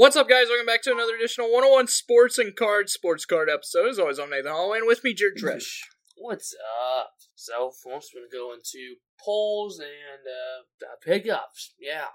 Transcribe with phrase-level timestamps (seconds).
[0.00, 0.46] What's up, guys?
[0.48, 3.86] Welcome back to another edition of 101 Sports and Cards Sports Card episode.
[3.86, 5.84] As always, I'm Nathan Holloway, and with me, Jared Dresch.
[6.16, 6.56] What's
[6.96, 7.10] up?
[7.34, 11.74] So, we're gonna go into polls and uh, uh, pickups.
[11.78, 12.08] Yeah.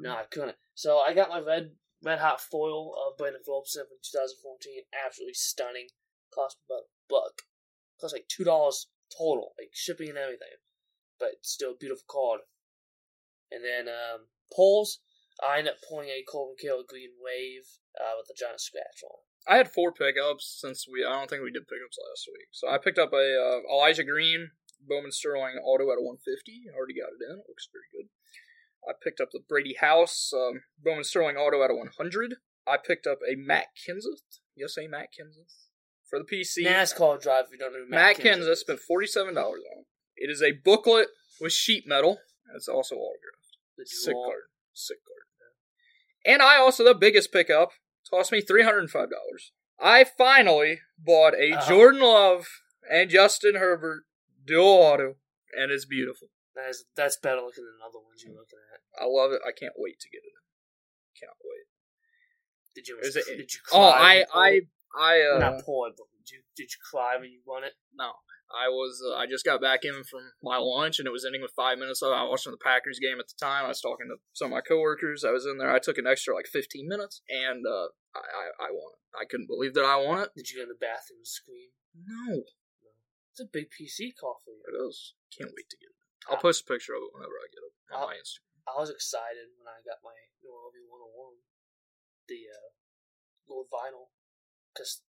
[0.00, 0.56] No, I couldn't.
[0.72, 1.72] So, I got my red
[2.02, 4.84] red hot foil of Brandon Phillipson from 2014.
[5.04, 5.88] Absolutely stunning.
[6.34, 7.42] Cost about a buck.
[8.00, 10.56] Cost like two dollars total, like shipping and everything.
[11.20, 12.40] But still, beautiful card.
[13.50, 15.00] And then um, polls.
[15.40, 17.64] I end up pulling a Colton Kill Green Wave
[17.98, 19.16] uh, with a giant scratch on.
[19.16, 19.52] it.
[19.52, 21.04] I had four pickups since we.
[21.04, 22.48] I don't think we did pickups last week.
[22.52, 26.70] So I picked up a uh, Elijah Green Bowman Sterling auto at a 150.
[26.74, 27.38] Already got it in.
[27.42, 28.10] It looks very good.
[28.86, 32.34] I picked up the Brady House um, Bowman Sterling auto at a 100.
[32.66, 34.38] I picked up a Matt Kenseth.
[34.56, 35.70] Yes, a Matt Kenseth
[36.08, 36.66] for the PC.
[36.66, 37.46] NASCAR drive.
[37.46, 39.86] If you don't know who Matt, Matt Kenseth spent forty-seven dollars on it.
[40.16, 41.08] It is a booklet
[41.40, 42.18] with sheet metal.
[42.54, 43.56] It's also autographed.
[43.86, 44.42] Sick card.
[44.74, 45.11] Sick card.
[46.24, 47.70] And I also the biggest pickup
[48.10, 49.52] cost me three hundred and five dollars.
[49.80, 51.68] I finally bought a Oh.
[51.68, 52.46] Jordan Love
[52.90, 54.04] and Justin Herbert
[54.44, 55.16] dual auto,
[55.56, 56.28] and it's beautiful.
[56.54, 58.80] That is, that's better looking than other ones you're looking at.
[59.02, 59.40] I love it.
[59.46, 60.36] I can't wait to get it.
[61.18, 61.66] Can't wait.
[62.74, 62.98] Did you?
[63.02, 63.78] It- did you cry?
[63.78, 64.60] Oh, I pulled I?
[64.94, 65.64] I uh not it,
[65.96, 67.72] but did you, did you cry when you won it?
[67.94, 68.12] No,
[68.52, 69.00] I was.
[69.00, 71.78] Uh, I just got back in from my lunch, and it was ending with five
[71.78, 72.12] minutes left.
[72.14, 73.64] I was watching the Packers game at the time.
[73.64, 75.24] I was talking to some of my coworkers.
[75.24, 75.72] I was in there.
[75.72, 79.00] I took an extra like fifteen minutes, and uh, I, I I won it.
[79.16, 80.30] I couldn't believe that I won it.
[80.36, 81.72] Did you go in the bathroom and scream?
[81.92, 82.44] No,
[83.32, 84.64] It's a big PC call for you.
[84.68, 85.12] it is.
[85.32, 86.00] Can't wait to get it.
[86.30, 88.48] I'll post a picture of it whenever I get it on Uh, my Instagram.
[88.68, 91.40] I was excited when I got my new LV 101,
[92.30, 92.68] the uh,
[93.48, 94.14] gold vinyl,
[94.70, 95.02] because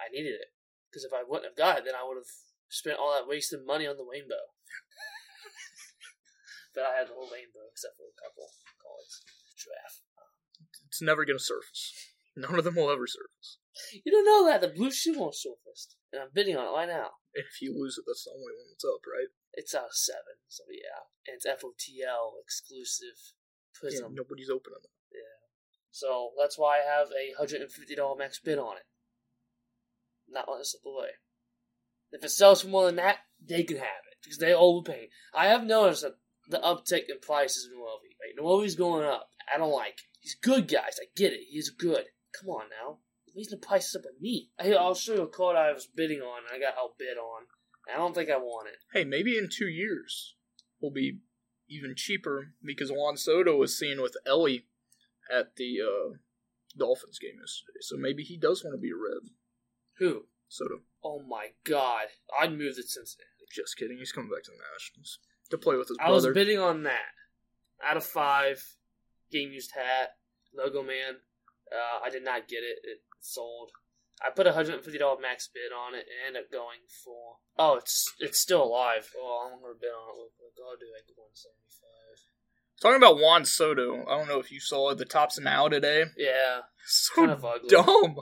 [0.00, 0.50] I needed it.
[0.94, 2.30] Because if I wouldn't have got it, then I would have
[2.70, 4.38] spent all that wasted money on the rainbow.
[6.78, 8.46] but I had the whole rainbow except for a couple
[8.78, 9.26] cards.
[9.58, 10.06] Draft.
[10.86, 12.14] It's never gonna surface.
[12.38, 13.58] None of them will ever surface.
[13.90, 16.86] You don't know that the blue shoe won't surface, and I'm bidding on it right
[16.86, 17.18] now.
[17.34, 19.34] If you lose it, that's the only one that's up, right?
[19.54, 23.34] It's out of seven, so yeah, and it's FOTL exclusive
[23.82, 24.94] Yeah, nobody's opening it.
[25.10, 25.42] Yeah.
[25.90, 28.86] So that's why I have a hundred and fifty dollar max bid on it.
[30.34, 31.08] Not letting it slip away.
[32.12, 35.08] If it sells for more than that, they can have it because they overpay.
[35.34, 36.16] I have noticed that
[36.48, 38.12] the uptick in prices in Noelvi.
[38.20, 39.30] Right, Noelvi's going up.
[39.52, 39.94] I don't like.
[39.94, 40.04] it.
[40.20, 40.98] He's good, guys.
[41.00, 41.40] I get it.
[41.50, 42.04] He's good.
[42.40, 42.98] Come on now.
[43.34, 44.50] He's the prices up on me.
[44.58, 46.42] I'll show you a card I was bidding on.
[46.48, 47.42] and I got outbid on.
[47.92, 48.76] I don't think I want it.
[48.92, 50.36] Hey, maybe in two years
[50.80, 51.18] will be
[51.68, 54.66] even cheaper because Juan Soto was seen with Elly
[55.30, 56.16] at the uh,
[56.78, 57.80] Dolphins game yesterday.
[57.80, 59.30] So maybe he does want to be a Red.
[59.98, 60.26] Who?
[60.48, 60.80] Soto.
[61.02, 62.06] Oh my God!
[62.40, 63.28] I'd move to Cincinnati.
[63.52, 63.98] Just kidding.
[63.98, 65.18] He's coming back to the Nationals
[65.50, 66.10] to play with his brother.
[66.10, 66.34] I was brother.
[66.34, 67.12] bidding on that.
[67.84, 68.62] Out of five,
[69.30, 70.10] game used hat,
[70.56, 71.16] logo man.
[71.70, 72.78] Uh, I did not get it.
[72.82, 73.70] It sold.
[74.24, 76.80] I put a hundred and fifty dollar max bid on it and ended up going
[77.04, 77.36] for.
[77.58, 79.10] Oh, it's it's still alive.
[79.18, 80.18] Oh, I'm gonna bid on it.
[80.18, 80.54] Real quick.
[80.64, 82.18] I'll do like one seventy five.
[82.80, 84.98] Talking about Juan Soto, I don't know if you saw it.
[84.98, 86.04] The tops now today.
[86.16, 87.68] Yeah, So kind of ugly.
[87.68, 88.16] dumb.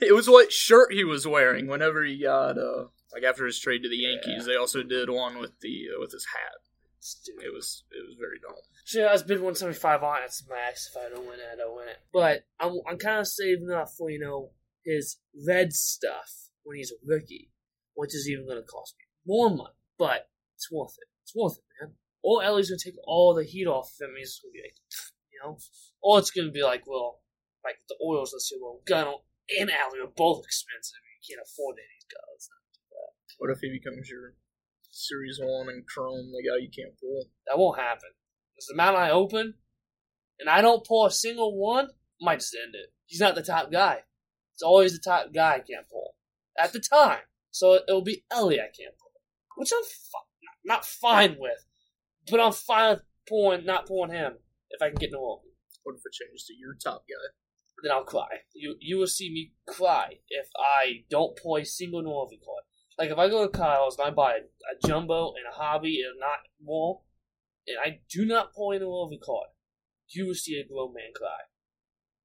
[0.00, 3.82] It was what shirt he was wearing whenever he got uh like after his trade
[3.82, 4.46] to the Yankees.
[4.46, 6.60] They also did one with the uh, with his hat.
[7.00, 7.44] Stupid.
[7.44, 8.56] It was it was very dumb.
[8.84, 10.26] So yeah, I was bid 175 on it.
[10.26, 10.90] It's max.
[10.90, 11.98] If I don't win it, I don't win it.
[12.12, 14.50] But I'm, I'm kind of saving up for, you know,
[14.84, 17.50] his red stuff when he's a rookie,
[17.94, 19.74] which is even going to cost me more money.
[19.98, 21.08] But it's worth it.
[21.24, 21.94] It's worth it, man.
[22.22, 24.14] Or Elly's going to take all the heat off of him.
[24.16, 24.76] He's going to be like,
[25.32, 25.58] you know?
[26.00, 27.22] Or it's going to be like, well,
[27.64, 29.14] like the oils, let's say, well, Gunn
[29.50, 30.98] and Allie are both expensive.
[31.22, 32.48] You can't afford any guys.
[33.38, 34.34] What if he becomes your
[34.90, 37.28] Series One and Chrome, the guy you can't pull?
[37.46, 38.10] That won't happen.
[38.54, 39.54] Because the amount I open,
[40.40, 42.92] and I don't pull a single one, I might just end it.
[43.04, 44.00] He's not the top guy.
[44.54, 46.14] It's always the top guy I can't pull.
[46.58, 47.20] At the time.
[47.50, 49.12] So it'll be Elly I can't pull.
[49.56, 51.64] Which I'm fi- not fine with.
[52.30, 54.38] But I'm fine with pulling, not pulling him
[54.70, 55.50] if I can get no open.
[55.82, 57.34] What if it changes to your top guy?
[57.82, 58.28] Then I'll cry.
[58.54, 62.64] You you will see me cry if I don't a single Noelvi card.
[62.98, 66.00] Like if I go to Kyle's and I buy a, a jumbo and a hobby
[66.02, 67.02] and not more,
[67.66, 69.48] and I do not pull a Noelvi card,
[70.08, 71.50] you will see a grown man cry.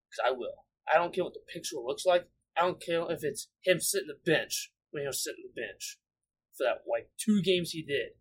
[0.09, 0.65] Because I will.
[0.92, 2.27] I don't care what the picture looks like.
[2.57, 5.98] I don't care if it's him sitting the bench when he was sitting the bench
[6.57, 8.12] for that like two games he did.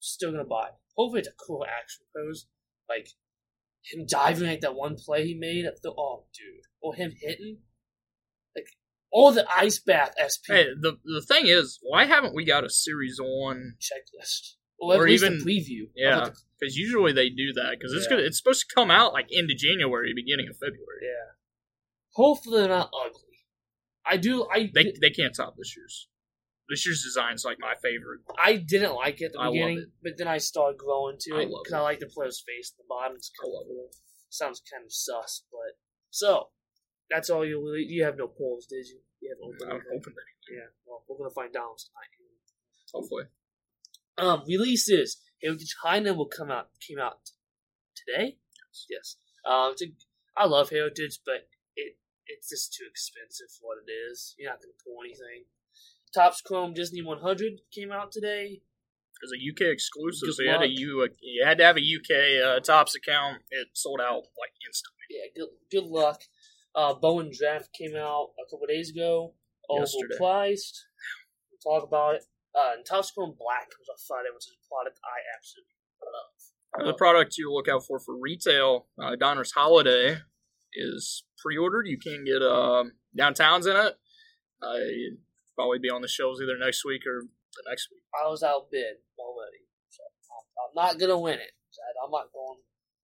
[0.00, 0.70] Still gonna buy.
[0.96, 2.46] Hopefully it's a cool action pose,
[2.88, 3.08] like
[3.84, 7.58] him diving like that one play he made at the oh dude, or him hitting
[8.56, 8.66] like
[9.10, 12.70] all the ice bath SP Hey, the the thing is, why haven't we got a
[12.70, 14.54] Series One checklist.
[14.80, 15.90] Or Or even- preview.
[15.96, 16.30] Yeah,
[16.60, 18.16] because usually they do that because it's Yeah.
[18.18, 18.24] good.
[18.26, 21.02] It's supposed to come out like into January, beginning of February.
[21.02, 21.32] yeah.
[22.14, 23.22] Hopefully they're not ugly.
[24.06, 24.46] I do.
[24.52, 26.08] I They they can't top this year's.
[26.68, 28.20] This year's design's like my favorite.
[28.38, 31.40] I didn't like it at the I beginning, but then I started growing to I
[31.42, 31.80] it love because it.
[31.80, 33.16] I like the player's face at the bottom.
[33.16, 33.88] Kind of cool.
[34.28, 35.80] Sounds kind of sus, but
[36.10, 36.48] so
[37.10, 37.84] that's all you really.
[37.88, 39.00] You have no polls, did you?
[39.20, 39.80] You have open.
[39.90, 40.68] hoping that Yeah.
[40.86, 42.12] Well, we're gonna find out tonight.
[42.92, 43.24] hopefully.
[44.18, 45.20] Um, releases.
[45.42, 46.68] Heritage China will come out.
[46.86, 47.30] Came out
[47.94, 48.36] today.
[48.90, 49.16] Yes.
[49.46, 49.86] Um, it's a,
[50.36, 54.34] I love Heritage, but it it's just too expensive for what it is.
[54.38, 55.46] You're not gonna pull anything.
[56.14, 58.62] Topps Chrome Disney 100 came out today.
[59.20, 61.10] It's a UK exclusive, Good so you had, a luck.
[61.20, 63.38] You had to have a UK uh, Topps account.
[63.50, 65.02] It sold out like instantly.
[65.10, 66.22] Yeah, good good luck.
[66.74, 69.34] Uh, Bowman Draft came out a couple days ago.
[69.68, 70.84] Overpriced.
[71.50, 72.22] We'll talk about it.
[72.54, 76.94] Uh, and Topps Chrome Black comes out Friday, which is a product I absolutely love.
[76.94, 80.18] The product to look out for for retail, uh, Donruss Holiday,
[80.74, 81.88] is pre-ordered.
[81.88, 82.84] You can get uh,
[83.18, 83.96] downtowns in it.
[84.62, 85.18] Uh,
[85.58, 88.06] probably be on the shelves either next week or the next week.
[88.14, 90.02] I was outbid already, so
[90.62, 91.50] I'm, not gonna win it.
[91.98, 92.62] I'm not going.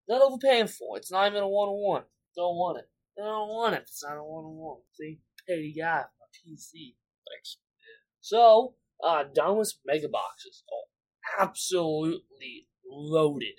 [0.07, 1.01] Not overpaying for it.
[1.01, 2.03] It's not even a one on one.
[2.35, 2.85] Don't want it.
[3.17, 3.81] I don't want it.
[3.81, 4.81] It's not a one on one.
[4.93, 5.19] See,
[5.49, 6.93] petty guy, my PC.
[7.25, 7.57] Thanks.
[8.21, 13.57] So, uh, Donruss mega boxes are absolutely loaded.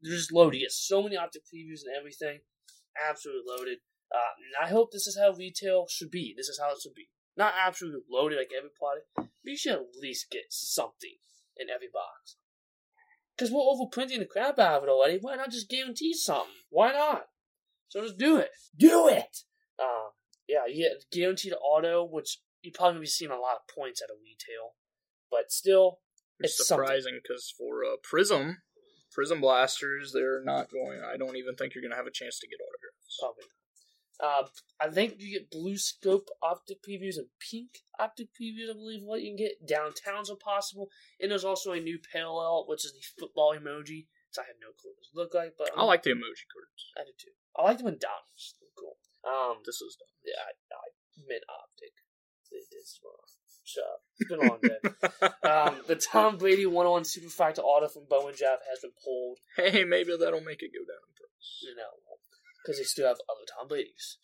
[0.00, 0.58] They're just loaded.
[0.58, 2.40] You get so many optic previews and everything.
[3.08, 3.78] Absolutely loaded.
[4.14, 6.34] Uh, and I hope this is how retail should be.
[6.36, 7.08] This is how it should be.
[7.36, 11.16] Not absolutely loaded like every product, but you should at least get something
[11.56, 12.36] in every box.
[13.36, 15.18] Because we're overprinting the crap out of it already.
[15.20, 16.52] Why not just guarantee something?
[16.68, 17.26] Why not?
[17.88, 18.50] So just do it.
[18.76, 19.44] Do it!
[19.78, 20.12] Um,
[20.48, 24.02] yeah, you get guaranteed auto, which you probably gonna be seeing a lot of points
[24.02, 24.76] at a retail.
[25.30, 26.00] But still,
[26.40, 28.58] It's, It's surprising because for uh, Prism,
[29.12, 31.00] Prism Blasters, they're not going.
[31.00, 33.16] I don't even think you're going to have a chance to get autographs.
[33.20, 33.61] probably not.
[34.20, 34.44] Uh,
[34.80, 39.22] I think you get blue scope optic previews and pink optic previews, I believe, what
[39.22, 39.66] you can get.
[39.66, 40.88] Downtowns are possible.
[41.20, 44.06] And there's also a new parallel, which is the football emoji.
[44.30, 46.82] So I have no clue what those look like, but I like the emoji cards.
[46.96, 47.34] I do too.
[47.56, 48.56] I like them in Donruss.
[48.60, 48.96] They're cool.
[49.28, 50.08] Um, This is done.
[50.24, 50.88] yeah, I, I
[51.28, 51.92] meant optic.
[52.50, 53.16] It is wrong.
[53.72, 54.02] Up.
[54.18, 55.48] It's been a long day.
[55.48, 59.38] um, the Tom Brady 101 Superfractor auto from Bowman Jeff has been pulled.
[59.56, 61.62] hey, maybe that'll make it go down in price.
[61.62, 61.88] You know,
[62.62, 64.18] because they still have other Tom Brady's.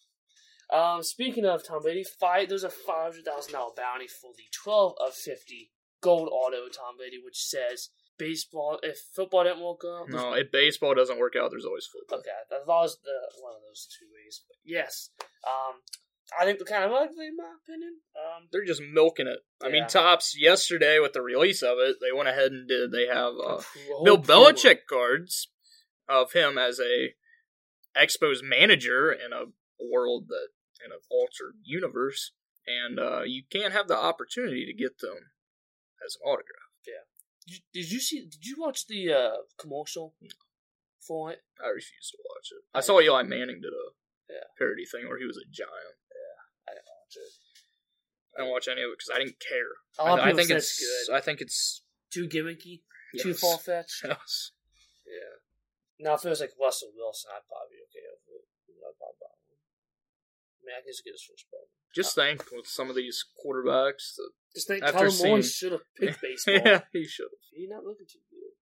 [0.72, 4.44] Um, speaking of Tom Brady, five, there's a five hundred thousand dollar bounty for the
[4.52, 5.70] twelve of fifty
[6.00, 7.88] gold auto Tom Brady, which says
[8.18, 8.78] baseball.
[8.82, 12.18] If football didn't work out, No, if baseball doesn't work out, there's always football.
[12.18, 14.42] okay, that was the one of those two ways.
[14.46, 15.08] But yes,
[15.46, 15.76] um,
[16.38, 18.00] I think they're kind of ugly in my opinion.
[18.14, 19.38] Um, They're just milking it.
[19.62, 19.72] I Yeah.
[19.72, 22.92] mean, Topps yesterday with the release of it, they went ahead and did.
[22.92, 23.62] They have uh,
[24.04, 24.18] Bill.
[24.18, 25.48] Belichick cards
[26.08, 27.14] of him as a
[27.98, 29.46] Expos manager in a
[29.82, 30.48] world that
[30.84, 32.32] in an altered universe,
[32.66, 35.32] and uh, you can't have the opportunity to get them
[36.04, 36.68] as an autograph.
[37.46, 38.20] Did, did you see?
[38.26, 40.14] Did you watch the uh, commercial
[41.00, 41.40] for it?
[41.64, 42.62] I refuse to watch it.
[42.74, 43.86] I saw Eli Manning did a
[44.28, 44.44] Yeah.
[44.58, 45.96] parody thing where he was a giant.
[46.12, 47.32] Yeah, I didn't watch it.
[48.36, 49.72] I didn't watch any of it because I didn't care.
[49.98, 51.14] A lot of I, I think it's good.
[51.14, 51.82] I think it's
[52.12, 52.82] Too gimmicky.
[53.18, 54.04] Too far fetched.
[54.04, 54.52] Yes.
[56.00, 58.44] Now if it was like Russell Wilson, I'd probably be okay with it.
[58.78, 59.58] I'd probably buy one.
[59.58, 61.66] I mean, I guess get his first ball.
[61.94, 66.20] Just think with some of these quarterbacks that Just think Tyler Moore should have picked
[66.22, 66.54] baseball.
[66.54, 67.42] yeah, he should have.
[67.50, 68.54] He's not looking too good.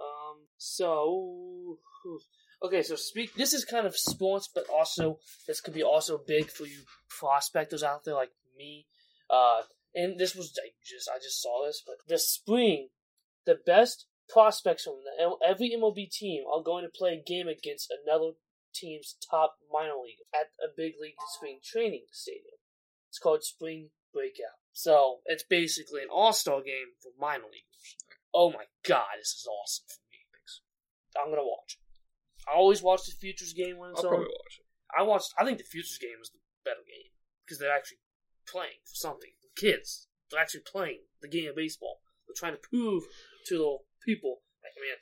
[0.00, 0.48] Um.
[0.56, 1.78] So.
[2.62, 3.34] Okay, so speak.
[3.34, 7.82] This is kind of sports, but also this could be also big for you prospectors
[7.82, 8.86] out there like me.
[9.28, 9.62] Uh,
[9.94, 12.88] and this was I just I just saw this, but this spring,
[13.46, 17.92] the best prospects from the, every MLB team are going to play a game against
[18.04, 18.32] another
[18.74, 22.58] team's top minor league at a big league spring training stadium.
[23.08, 24.56] It's called Spring Breakout.
[24.72, 27.96] So it's basically an all star game for minor leaguers.
[28.32, 30.12] Oh my god, this is awesome for me.
[31.20, 31.78] I'm gonna watch.
[32.48, 34.10] I always watch the Futures game when it's I'll on.
[34.16, 34.66] probably watch it.
[34.96, 35.34] I watched.
[35.38, 37.12] I think the Futures game is the better game
[37.44, 37.98] because they're actually
[38.48, 39.30] playing for something.
[39.42, 42.00] The kids, they're actually playing the game of baseball.
[42.26, 43.04] They're trying to prove
[43.48, 44.42] to the people,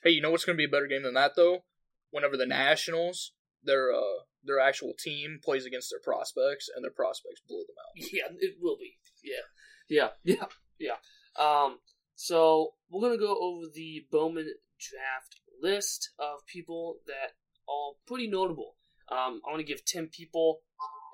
[0.02, 1.64] Hey, you know what's going to be a better game than that though?
[2.10, 7.42] Whenever the Nationals, their uh, their actual team plays against their prospects, and their prospects
[7.46, 8.08] blow them out.
[8.12, 8.96] Yeah, it will be.
[9.22, 9.44] Yeah,
[9.88, 10.46] yeah, yeah,
[10.78, 10.96] yeah.
[11.38, 11.78] Um,
[12.14, 17.36] so we're gonna go over the Bowman draft list of people that
[17.68, 18.76] are pretty notable.
[19.10, 20.60] Um, I want to give ten people,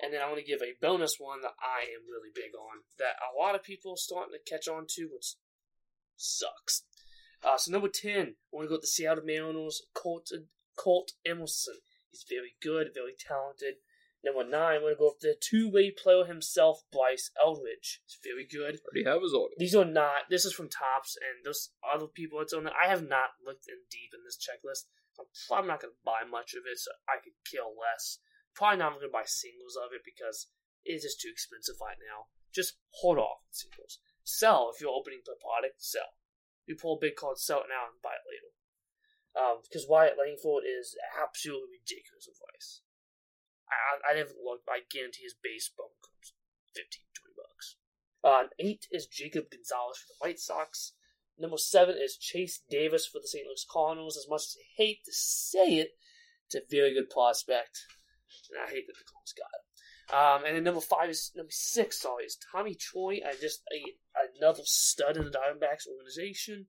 [0.01, 2.83] and then I want to give a bonus one that I am really big on
[2.99, 5.35] that a lot of people starting to catch on to, which
[6.15, 6.83] sucks.
[7.43, 10.31] Uh, so number ten, I want to go with the Seattle Mariners, Colt
[10.75, 11.77] Colt Emerson.
[12.11, 13.75] He's very good, very talented.
[14.25, 18.01] Number nine, I'm going to go with the two-way player himself, Bryce Eldridge.
[18.03, 18.81] He's very good.
[18.81, 19.53] Already have his auto.
[19.61, 20.25] These are not.
[20.29, 22.73] This is from Topps, and those other people that's on there.
[22.73, 24.89] I have not looked in deep in this checklist.
[25.21, 28.17] I'm probably not going to buy much of it, so I could kill less.
[28.57, 30.49] Probably not going to buy singles of it because
[30.81, 32.33] it is just too expensive right now.
[32.49, 34.01] Just hold off on singles.
[34.25, 35.77] Sell if you're opening the product.
[35.77, 36.17] Sell.
[36.67, 38.51] You pull a big card, sell it now and buy it later.
[39.63, 42.81] Because Um, Wyatt Langford is absolutely ridiculous advice.
[43.71, 46.35] I, I haven't looked, I guarantee his base bone comes
[46.75, 47.75] 15, 20 bucks.
[48.23, 50.93] Uh, eight is Jacob Gonzalez for the White Sox.
[51.37, 53.45] Number seven is Chase Davis for the St.
[53.45, 54.17] Louis Cardinals.
[54.17, 55.91] As much as I hate to say it,
[56.45, 57.85] it's a very good prospect.
[58.49, 59.66] And I hate that the Cardinals got him.
[60.13, 62.01] Um, and then number five is number six.
[62.01, 63.19] Sorry, is Tommy Troy.
[63.25, 63.97] I just a,
[64.37, 66.67] another stud in the Diamondbacks organization.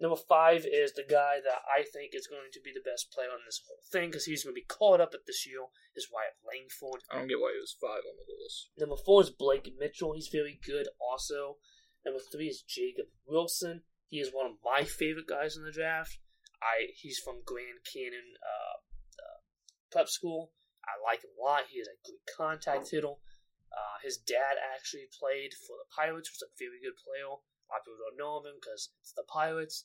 [0.00, 3.28] Number five is the guy that I think is going to be the best player
[3.28, 5.60] on this whole thing because he's going to be caught up at this year.
[5.94, 7.04] Is Wyatt Langford.
[7.10, 8.70] I don't get why he was five on the list.
[8.76, 10.14] Number four is Blake Mitchell.
[10.14, 11.58] He's very good also.
[12.04, 13.82] Number three is Jacob Wilson.
[14.08, 16.18] He is one of my favorite guys in the draft.
[16.60, 18.76] I he's from Grand Canyon uh,
[19.22, 19.38] uh,
[19.92, 20.50] Prep School.
[20.86, 21.70] I like him a lot.
[21.70, 23.16] He is a good contact hitter.
[23.74, 27.26] Uh, his dad actually played for the Pirates, was a very good player.
[27.26, 29.82] A lot of people don't know of him because it's the Pirates,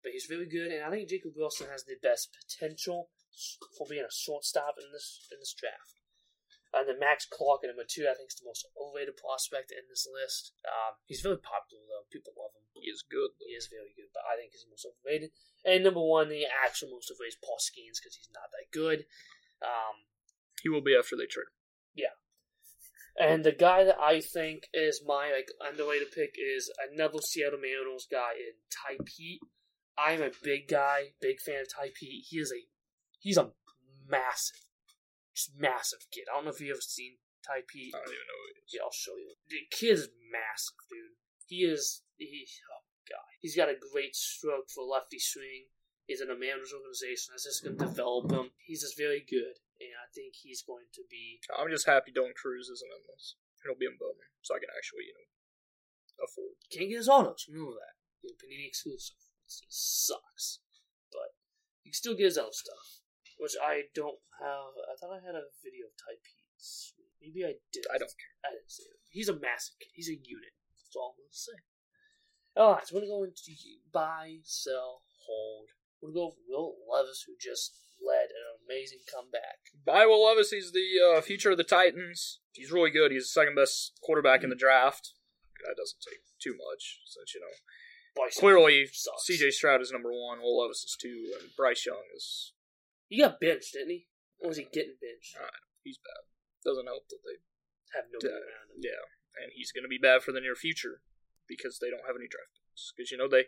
[0.00, 0.72] but he's really good.
[0.72, 3.12] And I think Jacob Wilson has the best potential
[3.76, 6.00] for being a shortstop in this in this draft.
[6.72, 9.84] And then Max Clark at number two, I think, is the most overrated prospect in
[9.88, 10.52] this list.
[10.66, 12.68] Um, he's very popular though; people love him.
[12.72, 13.36] He is good.
[13.36, 13.48] Though.
[13.48, 15.32] He is very good, but I think he's the most overrated.
[15.64, 19.04] And number one, the actual most overrated is Paul Skenes because he's not that good.
[19.64, 20.08] Um,
[20.62, 21.50] he will be after they trade.
[21.94, 22.14] Yeah.
[23.18, 28.06] And the guy that I think is my like underrated pick is another Seattle Mariners
[28.10, 29.40] guy in Tai Peete.
[29.96, 32.26] I'm a big guy, big fan of Tai Peete.
[32.28, 32.60] He is a
[33.18, 33.52] he's a
[34.06, 34.68] massive,
[35.34, 36.28] just massive kid.
[36.30, 37.94] I don't know if you ever seen Tai Peete.
[37.94, 38.72] I don't even know who he is.
[38.76, 39.32] Yeah, I'll show you.
[39.48, 41.16] The kid is massive, dude.
[41.46, 43.24] He is he oh god.
[43.40, 45.72] He's got a great stroke for lefty swing.
[46.04, 48.52] He's in a manager's organization that's just gonna develop him.
[48.60, 51.40] He's just very good and I think he's going to be.
[51.52, 53.36] I'm just happy Dylan Crews isn't in this.
[53.64, 55.28] He'll be in Bowman, so I can actually, you know,
[56.22, 56.56] afford.
[56.70, 57.48] Can't get his autos.
[57.50, 57.96] Remember that.
[58.22, 59.18] You know, Panini exclusive.
[59.46, 60.62] It sucks,
[61.10, 61.34] but
[61.86, 63.02] you can still get his other stuff,
[63.38, 64.74] which I don't have.
[64.86, 66.18] I thought I had a video of Tai
[67.20, 67.84] Maybe I did.
[67.90, 68.36] I don't care.
[68.44, 69.00] I didn't say it.
[69.10, 69.90] He's a massive kid.
[69.94, 70.54] He's a unit.
[70.78, 71.58] That's all I'm gonna say.
[72.56, 73.52] Alright, so we're gonna go into
[73.92, 75.68] buy, sell, hold.
[76.00, 79.72] We're gonna go with Will Levis, who just led an amazing comeback.
[79.84, 82.40] By Will Levis, he's the uh, future of the Titans.
[82.52, 83.12] He's really good.
[83.12, 85.12] He's the second best quarterback in the draft.
[85.64, 87.52] That doesn't take too much, since you know
[88.14, 88.86] Bryce clearly.
[88.92, 89.50] C.J.
[89.50, 90.40] Stroud is number one.
[90.40, 92.52] Will Levis is two, and Bryce Young is
[93.08, 94.06] He got benched, didn't he?
[94.40, 95.36] Or was he getting benched?
[95.82, 96.28] he's bad.
[96.64, 97.40] Doesn't help that they
[97.96, 98.82] Have no around him.
[98.82, 99.04] yeah,
[99.42, 101.00] and he's going to be bad for the near future
[101.48, 102.92] because they don't have any draft picks.
[102.92, 103.46] Because you know they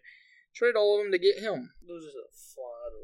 [0.55, 1.75] trade all of them to get him.
[1.87, 2.95] Those are a flawed.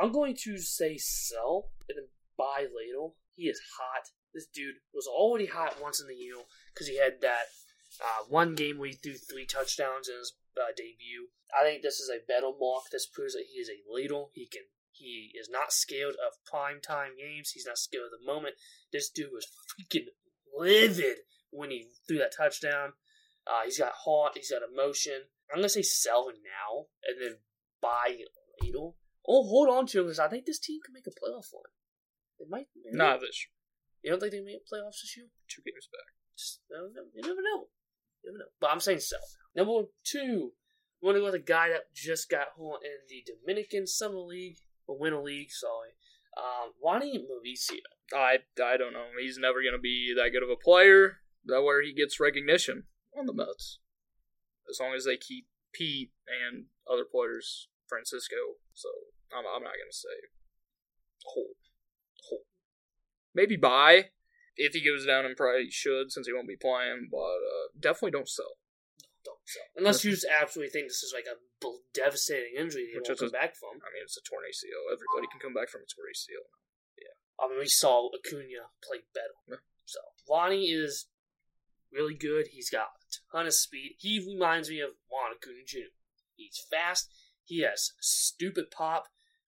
[0.00, 3.16] I'm going to say sell and then buy Ladle.
[3.34, 4.08] He is hot.
[4.34, 6.36] This dude was already hot once in the year
[6.72, 7.46] because he had that
[8.00, 11.28] uh, one game where he threw three touchdowns in his uh, debut.
[11.58, 12.84] I think this is a better mark.
[12.92, 14.30] This proves that he is a Ladle.
[14.34, 14.62] He can.
[14.92, 17.50] He is not scared of prime time games.
[17.50, 18.56] He's not scared of the moment.
[18.92, 20.06] This dude was freaking
[20.56, 21.18] livid
[21.50, 22.94] when he threw that touchdown.
[23.46, 24.32] Uh, he's got heart.
[24.34, 25.22] He's got emotion.
[25.50, 27.38] I'm gonna say sell now and then
[27.80, 28.18] buy
[28.60, 28.90] later.
[29.28, 31.68] Oh, hold on to him because I think this team can make a playoff run.
[32.38, 32.66] They might.
[32.74, 32.96] maybe.
[32.96, 33.52] Not this year.
[34.02, 35.26] You don't think they make playoffs this year?
[35.48, 36.14] Two games back.
[36.36, 36.94] Just, I don't.
[37.12, 37.68] You never know.
[38.24, 38.50] You never know.
[38.60, 39.20] But I'm saying sell.
[39.54, 40.52] Number two,
[41.02, 44.18] we want to go with a guy that just got home in the Dominican Summer
[44.20, 45.50] League or Winter League.
[45.50, 45.90] Sorry,
[46.36, 47.78] um, Ronny Mauricio.
[48.14, 49.04] I, I don't know.
[49.20, 51.18] He's never going to be that good of a player.
[51.44, 52.84] That where he gets recognition
[53.18, 53.78] on the Mets.
[54.70, 58.60] As long as they keep Pete and other players, Francisco.
[58.74, 58.88] So
[59.32, 60.16] I'm, I'm not going to say
[61.24, 61.56] hold.
[62.28, 62.46] Hold.
[63.34, 64.10] Maybe buy
[64.56, 68.12] if he goes down and probably should since he won't be playing, but uh, definitely
[68.12, 68.58] don't sell.
[69.24, 71.36] Don't sell unless you just absolutely think this is like a
[71.92, 73.82] devastating injury Which won't come a- back from.
[73.82, 74.88] I mean, it's a torn ACL.
[74.90, 76.46] Everybody can come back from a torn ACL.
[76.96, 79.34] Yeah, I mean, we saw Acuna play better.
[79.48, 79.62] Yeah.
[79.84, 81.06] So Lonnie is
[81.92, 82.48] really good.
[82.52, 83.96] He's got a ton of speed.
[83.98, 85.92] He reminds me of Juan Acuna Jr.
[86.36, 87.10] He's fast.
[87.44, 89.06] He has stupid pop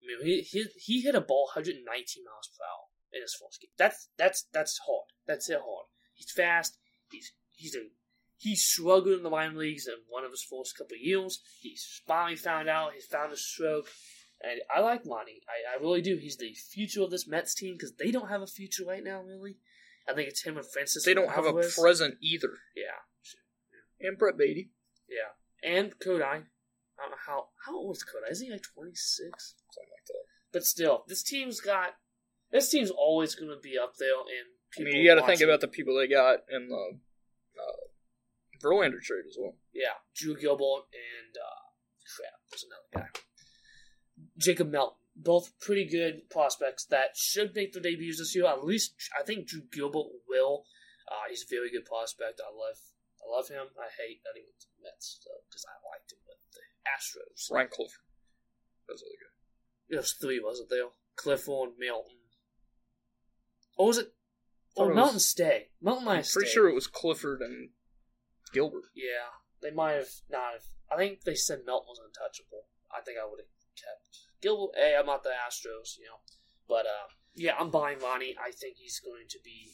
[0.08, 1.84] mean, he he he hit a ball 119
[2.24, 3.72] miles per hour in his first game.
[3.78, 5.08] That's that's that's hard.
[5.26, 5.86] That's it hard.
[6.14, 6.78] He's fast.
[7.12, 7.88] He's he's a
[8.38, 11.42] he's struggled in the minor leagues in one of his first couple years.
[11.62, 12.94] He's finally found out.
[12.94, 13.88] He found his stroke.
[14.42, 15.42] And I like Monty.
[15.48, 16.18] I, I really do.
[16.18, 19.22] He's the future of this Mets team because they don't have a future right now,
[19.22, 19.58] really.
[20.08, 21.04] I think it's him and Francis.
[21.04, 22.54] They don't have a present either.
[22.76, 24.08] Yeah.
[24.08, 24.70] And Brett Baty.
[25.10, 25.34] Yeah.
[25.70, 26.22] And Kodai.
[27.00, 28.32] I don't know how, how old is Kodai?
[28.32, 29.56] Is he like 26?
[30.54, 31.96] But still, this team's got
[32.52, 34.48] this team's always gonna be up there and
[34.80, 37.00] I mean, you got to think about the people they got in the
[37.58, 37.88] uh,
[38.62, 39.56] Verlander trade as well.
[39.74, 41.68] Yeah, Drew Gilbert and uh
[42.16, 43.20] crap, there's another guy.
[44.38, 44.98] Jacob Melton.
[45.18, 48.46] Both pretty good prospects that should make their debuts this year.
[48.46, 50.66] At least I think Drew Gilbert will.
[51.10, 52.38] Uh, he's a very good prospect.
[52.38, 52.78] I love
[53.18, 53.74] I love him.
[53.82, 56.62] I hate that he went to the Mets though, because I liked him with the
[56.86, 57.50] Astros.
[57.50, 58.06] Ryan Clifford.
[58.86, 59.34] That's really good.
[59.90, 60.86] There was three, was it there?
[61.16, 62.18] Clifford, Melton.
[63.78, 64.14] Or was it?
[64.76, 65.70] Oh, it was- stay.
[65.82, 66.54] Melton might I'm pretty stayed.
[66.54, 67.70] sure it was Clifford and
[68.54, 68.86] Gilbert.
[68.96, 69.30] Yeah,
[69.62, 70.54] they might have not.
[70.54, 72.68] Have, I think they said Melton was untouchable.
[72.96, 74.76] I think I would have kept Gilbert.
[74.76, 76.20] Hey, I'm not the Astros, you know.
[76.68, 78.36] But uh, yeah, I'm buying Ronny.
[78.40, 79.74] I think he's going to be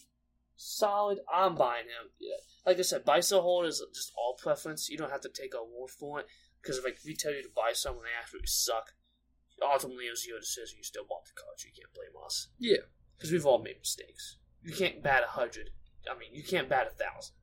[0.55, 1.19] solid.
[1.31, 2.11] I'm buying him.
[2.19, 2.37] Yeah.
[2.65, 4.89] Like I said, buy sell hold is just all preference.
[4.89, 6.27] You don't have to take a war for it
[6.61, 8.93] because if like, we tell you to buy someone they absolutely suck,
[9.71, 10.77] ultimately it was your decision.
[10.77, 11.57] You still bought the card.
[11.63, 12.83] You can't blame us Yeah.
[13.17, 14.37] because we've all made mistakes.
[14.63, 15.69] You can't bat a hundred.
[16.09, 17.35] I mean, you can't bat a thousand.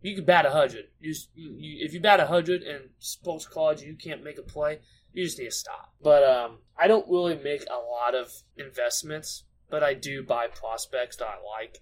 [0.00, 0.86] You can bat a hundred.
[0.98, 4.80] You, you, if you bat a hundred in sports cards, you can't make a play.
[5.12, 5.92] You just need to stop.
[6.02, 11.16] But um, I don't really make a lot of investments, but I do buy prospects
[11.18, 11.78] that I like,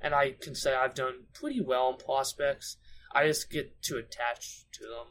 [0.00, 2.76] and I can say I've done pretty well in prospects.
[3.14, 5.06] I just get too attached to them.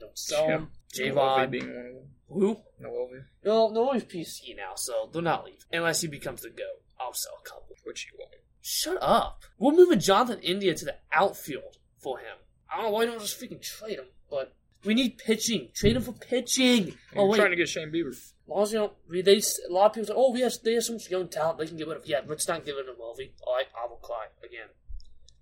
[0.00, 0.56] Don't sell Yeah.
[0.56, 0.72] them.
[0.94, 2.14] Javon, being one of them.
[2.28, 2.62] who?
[2.80, 6.82] Noelvi, No, no one's PC now, so they're not leave unless he becomes the goat.
[6.98, 7.66] I'll sell a couple.
[7.84, 8.34] which he won't.
[8.60, 9.42] Shut up.
[9.58, 12.36] We're moving Jonathan India to the outfield for him.
[12.70, 15.70] I don't know why you don't just freaking trade him, but we need pitching.
[15.74, 16.94] Trade him for pitching.
[17.16, 18.10] Oh I'm wait, trying to get Shane Bieber.
[18.10, 20.74] as long as you we- they a lot of people say, oh, we have they
[20.74, 22.06] have some young talent they can get rid of.
[22.06, 23.32] Yeah, let's not get rid of Mulvey.
[23.46, 24.68] All right, I will cry again.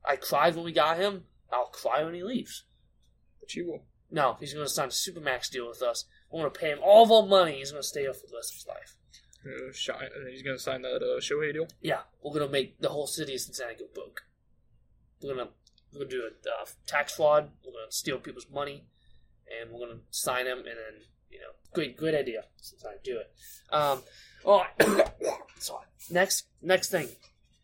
[0.05, 1.25] I cried when we got him.
[1.53, 2.65] I'll cry when he leaves.
[3.41, 3.85] But you will.
[4.11, 6.07] No, he's going to sign a supermax deal with us.
[6.31, 7.59] We're going to pay him all of our money.
[7.59, 8.97] He's going to stay here for the rest of his life.
[9.47, 11.69] Uh, shine, he's going to sign that uh, Shohei deal.
[11.81, 14.23] Yeah, we're gonna make the whole city of Cincinnati go broke.
[15.23, 15.51] We're gonna
[15.93, 17.51] we're gonna do a uh, tax fraud.
[17.65, 18.85] We're gonna steal people's money,
[19.61, 20.59] and we're gonna sign them.
[20.59, 22.45] And then you know, great great idea.
[22.57, 23.33] Since I do it.
[23.73, 24.03] Um,
[24.45, 25.11] all right.
[25.59, 25.87] Sorry.
[26.11, 27.09] Next next thing,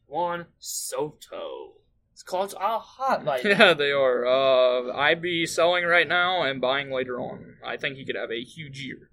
[0.06, 1.73] Juan Soto.
[2.22, 3.50] Cards are hot right now.
[3.50, 4.26] Yeah, they are.
[4.26, 7.56] Uh, I'd be selling right now and buying later on.
[7.64, 9.10] I think he could have a huge year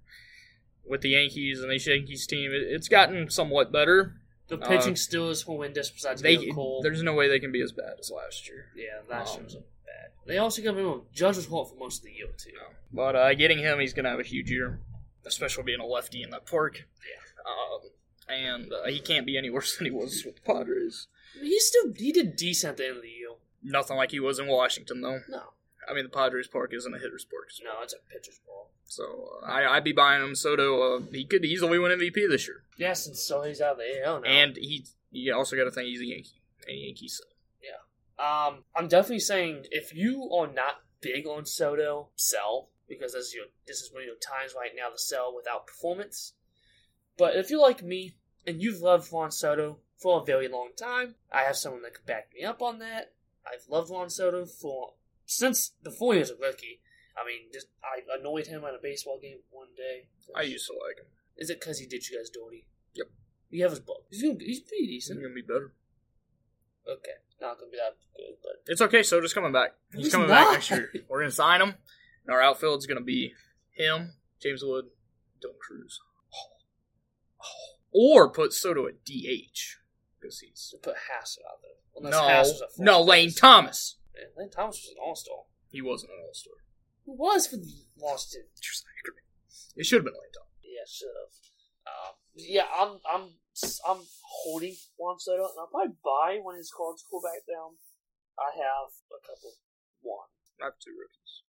[0.86, 2.52] with the Yankees and the Yankees team.
[2.54, 4.16] It's gotten somewhat better.
[4.48, 5.90] The pitching Uh, still is horrendous.
[5.90, 6.82] Besides They Cole.
[6.84, 8.68] there's no way they can be as bad as last year.
[8.76, 10.12] yeah, last year um, was bad.
[10.26, 12.52] They also got remember Judge was hot for most of the year too.
[12.94, 14.80] But uh, getting him, he's going to have a huge year,
[15.26, 16.80] especially being a lefty in that park.
[17.10, 17.50] Yeah.
[17.50, 17.90] Um,
[18.28, 21.08] and uh, he can't be any worse than he was with the Padres.
[21.42, 23.30] He still he did decent at the end of the year.
[23.64, 25.20] Nothing like he was in Washington, though.
[25.30, 25.42] No,
[25.88, 27.50] I mean, the Padres park isn't a hitter's park.
[27.64, 28.72] no, it's a pitcher's ball.
[28.86, 30.36] So uh, I, I'd be buying him.
[30.36, 32.64] Soto, uh, he could easily win MVP this year.
[32.78, 34.28] Yes, and so he's out of the AL now.
[34.28, 36.42] And he, you also got to think he's a Yankee.
[36.68, 37.28] A Yankee son.
[38.20, 43.34] um, I'm definitely saying if you are not big on Soto, sell because this is
[43.34, 46.34] your this is one of your times right now to sell without performance.
[47.18, 51.16] But if you're like me and you've loved Juan Soto for a very long time,
[51.32, 53.14] I have someone that can back me up on that.
[53.46, 54.94] I've loved Juan Soto for
[55.26, 56.82] since before he was a rookie.
[57.16, 60.08] I mean, just I annoyed him at a baseball game one day.
[60.36, 61.06] I used to like him.
[61.38, 62.66] Is it because he did you guys dirty?
[62.94, 63.08] Yep.
[63.50, 64.06] You have his book.
[64.10, 65.74] He's, doing- he's pretty He's gonna be better.
[66.88, 69.04] Okay, not gonna be that good, but It's okay.
[69.04, 69.76] Soto's coming back.
[69.94, 70.46] He's, He's coming not.
[70.46, 70.92] back next year.
[71.10, 71.76] We're gonna sign him.
[72.26, 73.34] And our outfield's gonna be
[73.72, 74.86] him, James Wood,
[75.44, 76.00] Dylan Crews,
[76.34, 77.44] oh.
[77.44, 77.78] Oh.
[77.92, 79.78] or put Soto at DH
[80.22, 81.82] because he's to put Hassell out there.
[81.98, 83.40] Unless no, Hass was at first no Lane base.
[83.40, 83.98] Thomas.
[84.16, 85.50] Yeah, Lane Thomas was an all star.
[85.72, 86.54] He wasn't an All Star.
[87.06, 88.52] Who was for the Washington?
[89.76, 90.60] It should have been Lane Thomas.
[90.62, 91.34] Yeah, should have.
[91.88, 93.26] Um, yeah, I'm I'm
[93.88, 94.04] I'm
[94.44, 97.80] holding Juan Soto, and I'll probably buy when his cards cool back down.
[98.38, 99.56] I have a couple.
[100.02, 100.28] One
[100.62, 101.44] I have two rookies.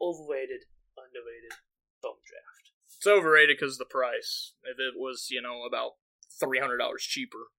[0.00, 0.64] overrated,
[0.96, 1.58] underrated,
[2.00, 2.72] bone draft.
[2.96, 4.54] It's overrated because the price.
[4.64, 6.00] If it was, you know, about
[6.40, 7.52] three hundred dollars cheaper,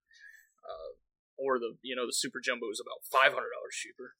[0.63, 0.91] uh,
[1.37, 4.15] or the you know the super jumbo is about five hundred dollars cheaper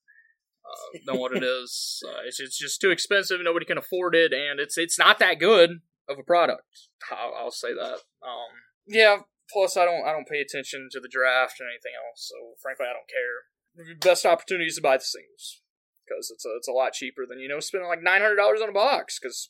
[0.65, 2.03] uh, than what it is.
[2.07, 3.39] Uh, it's, it's just too expensive.
[3.41, 6.89] Nobody can afford it, and it's it's not that good of a product.
[7.11, 7.99] I'll, I'll say that.
[8.21, 8.51] Um,
[8.87, 9.17] yeah.
[9.51, 12.31] Plus, I don't I don't pay attention to the draft or anything else.
[12.31, 13.85] So frankly, I don't care.
[13.85, 15.61] The best opportunity is to buy the singles.
[16.07, 18.61] because it's a, it's a lot cheaper than you know spending like nine hundred dollars
[18.61, 19.19] on a box.
[19.19, 19.49] Because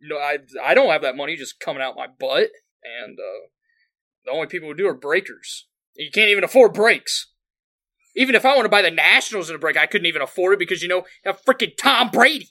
[0.00, 2.50] you know I I don't have that money just coming out my butt,
[2.82, 3.46] and uh,
[4.24, 5.67] the only people who do are breakers.
[5.98, 7.26] You can't even afford breaks.
[8.14, 10.54] Even if I want to buy the Nationals in a break, I couldn't even afford
[10.54, 12.48] it because you know have freaking Tom Brady.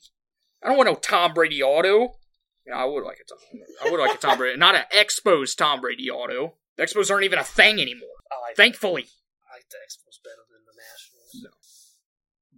[0.61, 2.19] I don't want no Tom Brady auto.
[2.65, 3.39] You know, I would like a Tom.
[3.83, 6.55] I would like a Tom Brady, not an Expos Tom Brady auto.
[6.75, 8.19] The Expos aren't even a thing anymore.
[8.27, 9.07] I like, Thankfully.
[9.47, 11.31] I like the Expos better than the Nationals.
[11.39, 11.51] No.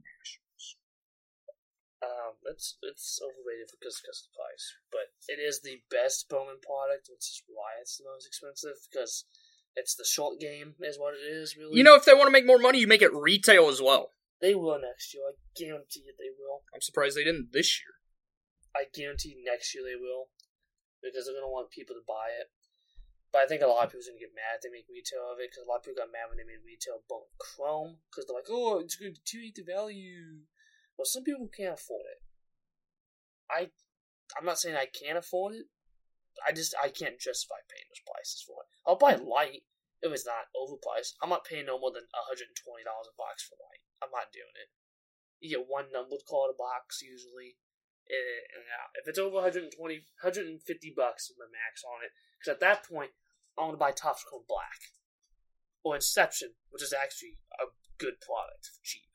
[0.02, 0.66] Nationals.
[2.02, 6.58] Um, it's it's overrated because because of the price, but it is the best Bowman
[6.66, 9.30] product, which is why it's the most expensive because
[9.76, 11.56] it's the short game, is what it is.
[11.58, 13.82] Really, You know, if they want to make more money, you make it retail as
[13.82, 14.12] well.
[14.42, 15.24] they will next year.
[15.28, 16.16] I guarantee it.
[16.18, 16.64] They will.
[16.74, 17.94] I'm surprised they didn't this year.
[18.76, 20.30] I guarantee next year they will
[21.02, 22.48] because they're gonna want people to buy it.
[23.32, 25.40] But I think a lot of people's gonna get mad if they make retail of
[25.40, 28.26] it because a lot of people got mad when they made retail Bowman Chrome because
[28.26, 30.46] they're like, oh, it's going to deteriorate the value.
[30.98, 32.20] Well, some people can't afford it.
[33.50, 33.70] I,
[34.38, 35.66] I'm not saying I can't afford it.
[36.46, 38.70] I just I can't justify paying those prices for it.
[38.88, 39.68] I'll buy light
[40.02, 41.20] if it's not overpriced.
[41.22, 43.84] I'm not paying no more than hundred and twenty dollars a box for light.
[44.00, 44.72] I'm not doing it.
[45.40, 47.60] You get one numbered card a box usually.
[48.10, 50.66] Eh, and, and if it's over 120, 150
[50.98, 52.10] bucks is my max on it.
[52.36, 53.14] Because at that point,
[53.54, 54.96] I want to buy Topps Chrome Black
[55.84, 57.70] or Inception, which is actually a
[58.02, 59.14] good product for cheap,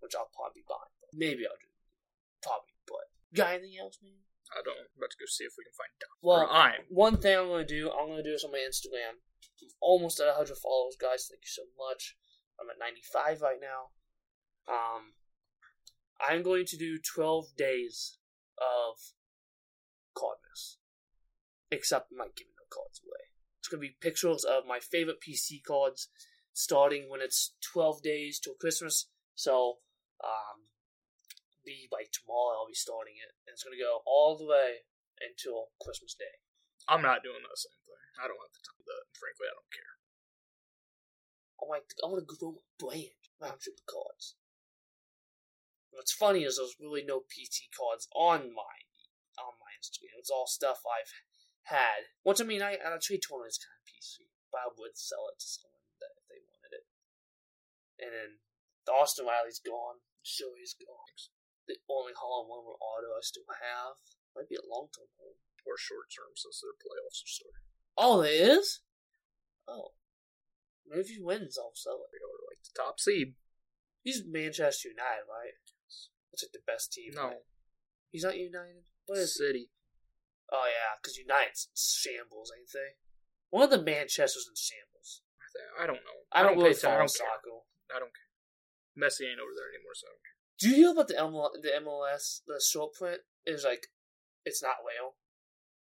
[0.00, 0.92] which I'll probably buy.
[1.14, 1.72] Maybe I'll do,
[2.42, 2.76] probably.
[2.84, 4.20] But you got anything else, man?
[4.52, 4.76] I don't.
[4.76, 6.12] I'm about to go see if we can find Doc.
[6.20, 6.84] Well, I'm.
[6.88, 9.16] one thing I'm gonna do, I'm gonna do this on my Instagram.
[9.62, 11.28] I'm almost at 100 followers, guys.
[11.28, 12.16] Thank you so much.
[12.60, 13.96] I'm at 95 right now.
[14.68, 15.16] Um,
[16.20, 18.18] I'm going to do 12 days
[18.60, 19.00] of
[20.16, 20.76] cardness,
[21.70, 23.32] except I'm not giving no cards away.
[23.58, 26.08] It's gonna be pictures of my favorite PC cards,
[26.52, 29.08] starting when it's 12 days till Christmas.
[29.34, 29.78] So,
[30.22, 30.68] um,
[31.64, 32.62] be like tomorrow.
[32.62, 34.86] I'll be starting it, and it's gonna go all the way
[35.22, 36.42] until Christmas Day.
[36.90, 38.02] I'm not doing the same thing.
[38.18, 39.06] I don't have the time for that.
[39.14, 39.94] Frankly, I don't care.
[41.62, 44.34] Oh I want I want to grow my brand around the cards.
[45.94, 48.76] What's funny is there's really no PT cards on my
[49.38, 50.18] on my Instagram.
[50.18, 51.12] It's all stuff I've
[51.70, 52.10] had.
[52.26, 55.30] Which I mean, I a trade tournament is kind of PC, but I would sell
[55.30, 56.86] it to someone that if they wanted it.
[58.02, 58.30] And then
[58.84, 60.02] the Austin Riley's gone.
[60.26, 61.14] Shohei's gone.
[61.70, 63.98] The only Haaland one with auto I still have
[64.34, 65.38] might be a long term home.
[65.62, 67.70] Or short term since their playoffs are starting.
[67.94, 68.82] Oh, there is.
[69.70, 69.94] Oh,
[70.82, 72.10] maybe if he wins, I'll sell it.
[72.10, 73.38] Are like the top seed.
[74.02, 75.54] He's Manchester United, right?
[76.34, 77.14] That's like the best team.
[77.14, 77.46] No, right?
[78.10, 78.82] He's not United.
[79.06, 79.38] What is?
[79.38, 79.70] City.
[80.50, 82.98] Oh yeah, because United's shambles, ain't they?
[83.54, 85.22] One of the Manchester's in shambles.
[85.78, 86.18] I don't know.
[86.32, 86.74] I don't, really.
[86.74, 87.22] I don't care.
[87.22, 87.62] soccer.
[87.92, 88.32] I don't care.
[88.96, 90.31] Messi ain't over there anymore, so I don't care.
[90.62, 92.46] Do you hear about the ML, the MLS?
[92.46, 93.88] The short print is like,
[94.46, 95.18] it's not whale.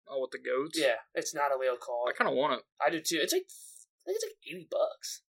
[0.10, 0.74] Oh, with the goats?
[0.74, 2.10] Yeah, it's not a whale call.
[2.10, 2.66] I kind of want it.
[2.82, 3.22] I do too.
[3.22, 5.22] It's like, I think it's like eighty bucks.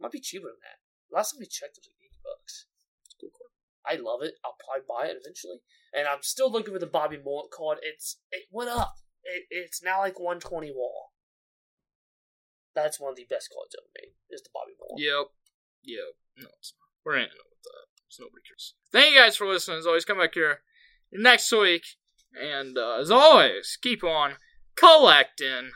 [0.00, 0.80] Might be cheaper than that.
[1.12, 2.64] Last time we checked, it was like eighty bucks.
[3.04, 3.52] It's a cool card.
[3.84, 4.40] I love it.
[4.40, 5.60] I'll probably buy it eventually.
[5.92, 7.76] And I'm still looking for the Bobby Moore card.
[7.84, 8.96] It's it went up.
[9.20, 11.12] It, it's now like 120 wall.
[12.72, 14.16] That's one of the best cards ever made.
[14.32, 14.96] Is the Bobby Moore.
[14.96, 15.28] Yep.
[15.84, 16.10] Yep.
[16.40, 16.88] No, it's not.
[17.04, 17.28] We're in
[18.20, 18.74] nobody cares.
[18.90, 19.78] Thank you guys for listening.
[19.78, 20.60] As always, come back here
[21.12, 21.84] next week.
[22.40, 24.34] And uh, as always, keep on
[24.74, 25.72] collecting.